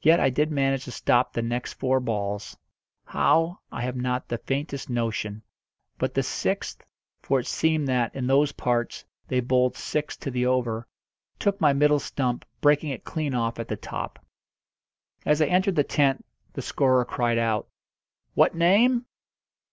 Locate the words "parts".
8.52-9.04